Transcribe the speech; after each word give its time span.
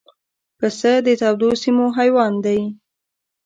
پسه 0.57 0.93
د 1.05 1.07
تودو 1.21 1.49
سیمو 1.61 1.85
حیوان 1.97 2.33
دی. 2.45 2.59